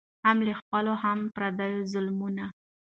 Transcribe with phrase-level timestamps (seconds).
[0.25, 2.47] هم له خپلو هم پردیو ظالمانو